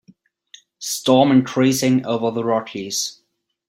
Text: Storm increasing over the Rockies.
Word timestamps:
Storm 0.79 1.31
increasing 1.31 2.03
over 2.07 2.31
the 2.31 2.43
Rockies. 2.43 3.21